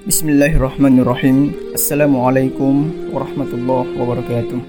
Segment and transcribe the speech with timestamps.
[0.00, 1.52] Bismillahirrahmanirrahim.
[1.76, 4.60] Assalamualaikum warahmatullahi wabarakatuh.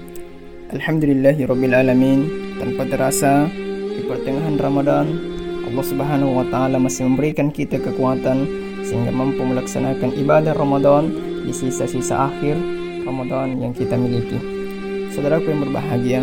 [0.76, 2.20] Alhamdulillahirrabbilalamin
[2.60, 3.48] Tanpa terasa
[3.96, 5.08] Di pertengahan Ramadan
[5.64, 8.44] Allah subhanahu wa ta'ala masih memberikan kita kekuatan
[8.84, 11.08] Sehingga mampu melaksanakan ibadah Ramadan
[11.48, 12.60] Di sisa-sisa akhir
[13.08, 14.36] Ramadan yang kita miliki.
[15.16, 16.20] Saudaraku yang berbahagia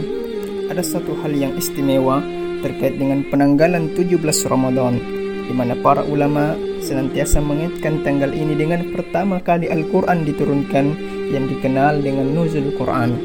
[0.69, 2.21] Ada satu hal yang istimewa
[2.61, 5.01] Terkait dengan penanggalan 17 Ramadan
[5.49, 6.53] di mana para ulama
[6.83, 10.85] senantiasa mengaitkan tanggal ini dengan pertama kali Al-Quran diturunkan
[11.29, 13.15] yang dikenal dengan Nuzul Quran.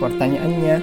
[0.00, 0.76] Pertanyaannya,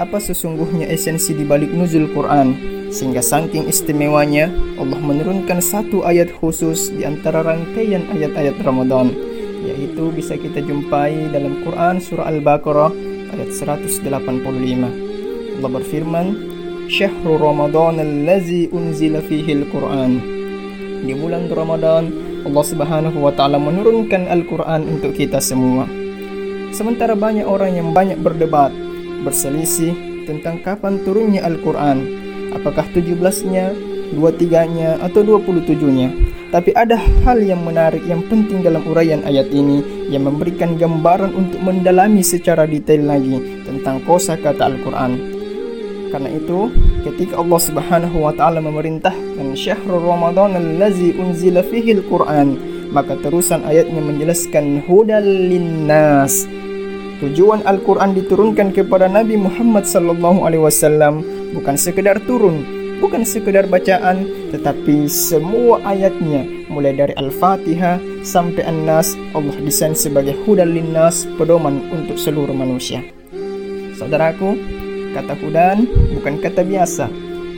[0.00, 2.56] apa sesungguhnya esensi di balik Nuzul Quran?
[2.92, 9.12] Sehingga saking istimewanya, Allah menurunkan satu ayat khusus di antara rangkaian ayat-ayat Ramadan,
[9.64, 12.92] yaitu bisa kita jumpai dalam Quran Surah Al-Baqarah
[13.32, 14.04] ayat 185.
[15.56, 16.26] Allah berfirman,
[16.92, 20.41] Syahrul Ramadan allazi unzila fihi al-Quran.
[21.02, 22.14] Di bulan Ramadan,
[22.46, 25.82] Allah Subhanahu wa taala menurunkan Al-Quran untuk kita semua.
[26.70, 28.70] Sementara banyak orang yang banyak berdebat,
[29.26, 29.92] berselisih
[30.30, 32.06] tentang kapan turunnya Al-Quran.
[32.54, 33.74] Apakah 17-nya,
[34.14, 36.08] 23-nya, atau 27-nya.
[36.52, 41.64] Tapi ada hal yang menarik yang penting dalam uraian ayat ini yang memberikan gambaran untuk
[41.64, 45.12] mendalami secara detail lagi tentang kosa kata Al-Quran.
[46.12, 46.68] Karena itu,
[47.02, 52.54] ketika Allah Subhanahu wa taala memerintahkan syahrul Ramadan allazi unzila fihi al-Qur'an,
[52.94, 56.46] maka terusan ayatnya menjelaskan hudal linnas.
[57.22, 61.22] Tujuan Al-Qur'an diturunkan kepada Nabi Muhammad sallallahu alaihi wasallam
[61.54, 62.66] bukan sekedar turun,
[62.98, 70.74] bukan sekedar bacaan, tetapi semua ayatnya mulai dari Al-Fatihah sampai An-Nas Allah desain sebagai hudal
[70.74, 73.06] linnas, pedoman untuk seluruh manusia.
[73.94, 74.58] Saudaraku,
[75.12, 75.84] Kata hudan
[76.16, 77.06] bukan kata biasa.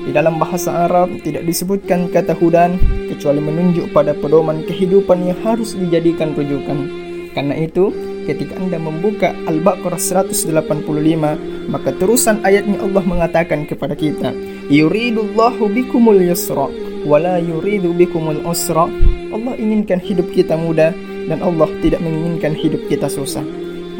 [0.05, 2.77] Di dalam bahasa Arab tidak disebutkan kata hudan
[3.08, 6.91] kecuali menunjuk pada pedoman kehidupan yang harus dijadikan rujukan.
[7.33, 7.91] Karena itu,
[8.28, 14.30] ketika Anda membuka Al-Baqarah 185, maka terusan ayatnya Allah mengatakan kepada kita,
[14.68, 16.68] Yuridullahu bikumul yusra
[17.05, 18.89] wala yuridu bikumul usra.
[19.34, 20.95] Allah inginkan hidup kita mudah
[21.28, 23.45] dan Allah tidak menginginkan hidup kita susah.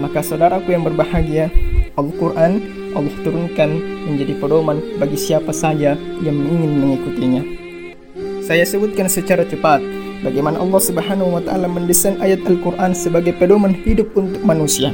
[0.01, 1.53] Maka saudaraku yang berbahagia,
[1.95, 3.71] Al-Quran Allah turunkan
[4.07, 7.43] menjadi pedoman bagi siapa saja yang ingin mengikutinya.
[8.45, 9.81] Saya sebutkan secara cepat
[10.21, 14.93] bagaimana Allah Subhanahu wa taala mendesain ayat Al-Qur'an sebagai pedoman hidup untuk manusia.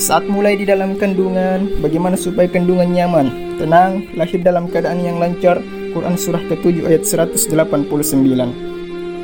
[0.00, 5.60] Saat mulai di dalam kandungan, bagaimana supaya kandungan nyaman, tenang, lahir dalam keadaan yang lancar,
[5.92, 7.52] Quran surah ke-7 ayat 189.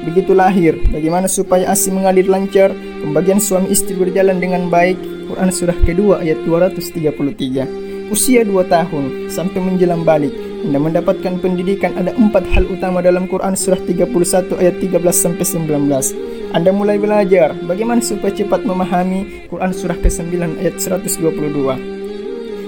[0.05, 5.01] Begitu lahir, bagaimana supaya ASI mengalir lancar, pembagian suami istri berjalan dengan baik,
[5.33, 10.47] Quran surah kedua ayat 233 usia 2 tahun sampai menjelang balik.
[10.67, 15.71] Anda mendapatkan pendidikan ada empat hal utama dalam Quran surah 31 ayat 13 sampai 19
[16.51, 21.96] Anda mulai belajar bagaimana supaya cepat memahami Quran surah ke-9 ayat 122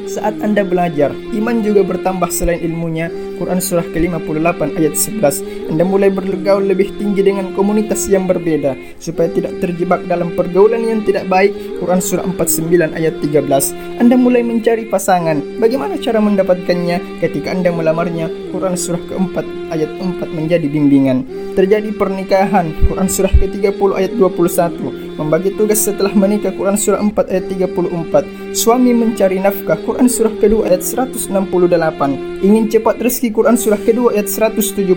[0.09, 3.13] saat Anda belajar, iman juga bertambah selain ilmunya.
[3.39, 5.71] Quran surah ke-58 ayat 11.
[5.71, 11.07] Anda mulai bergaul lebih tinggi dengan komunitas yang berbeda supaya tidak terjebak dalam pergaulan yang
[11.07, 11.55] tidak baik.
[11.79, 14.03] Quran surah 49 ayat 13.
[14.03, 15.61] Anda mulai mencari pasangan.
[15.63, 17.23] Bagaimana cara mendapatkannya?
[17.23, 19.37] Ketika Anda melamarnya, Quran surah ke-4
[19.71, 21.23] ayat 4 menjadi bimbingan.
[21.55, 22.75] Terjadi pernikahan.
[22.91, 28.95] Quran surah ke-30 ayat 21 Membagi tugas setelah menikah Quran Surah 4 ayat 34 Suami
[28.95, 34.95] mencari nafkah Quran Surah kedua ayat 168 Ingin cepat rezeki Quran Surah kedua ayat 172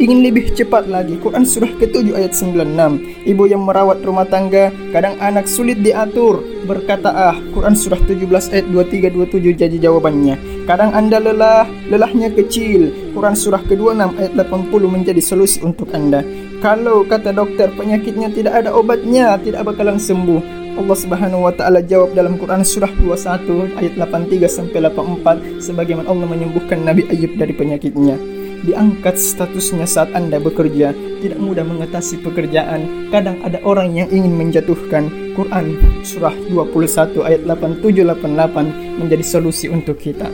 [0.00, 5.20] Ingin lebih cepat lagi Quran Surah ke-7 ayat 96 Ibu yang merawat rumah tangga Kadang
[5.20, 6.40] anak sulit diatur.
[6.64, 10.64] Berkata ah Quran Surah 17 ayat 23-27 jadi jawabannya.
[10.64, 13.12] Kadang anda lelah Lelahnya kecil.
[13.12, 16.24] Quran Surah ke-26 ayat 80 menjadi solusi untuk anda.
[16.64, 20.63] Kalau kata dokter penyakitnya tidak ada obatnya, tidak bakalan sembuh.
[20.74, 26.26] Allah Subhanahu wa taala jawab dalam Quran surah 21 ayat 83 sampai 84 sebagaimana Allah
[26.26, 28.18] menyembuhkan Nabi Ayub dari penyakitnya.
[28.64, 33.12] Diangkat statusnya saat Anda bekerja, tidak mudah mengatasi pekerjaan.
[33.12, 40.00] Kadang ada orang yang ingin menjatuhkan Quran surah 21 ayat 87 88 menjadi solusi untuk
[40.02, 40.26] kita.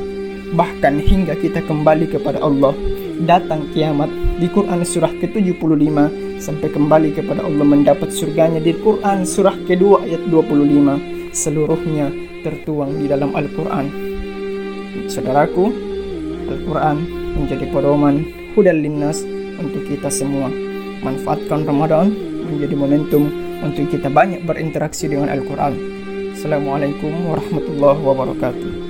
[0.57, 2.73] Bahkan hingga kita kembali kepada Allah
[3.25, 4.09] datang kiamat
[4.41, 5.97] di Quran surah ke-75
[6.41, 12.09] sampai kembali kepada Allah mendapat surganya di Quran surah kedua ayat 25 seluruhnya
[12.41, 13.87] tertuang di dalam Al-Quran.
[15.07, 15.69] Saudaraku
[16.49, 16.97] Al-Quran
[17.37, 18.25] menjadi pedoman
[18.57, 19.23] hudal linnas
[19.61, 20.49] untuk kita semua.
[21.01, 22.13] Manfaatkan Ramadan
[22.49, 23.29] menjadi momentum
[23.61, 25.77] untuk kita banyak berinteraksi dengan Al-Quran.
[26.35, 28.90] Assalamualaikum warahmatullahi wabarakatuh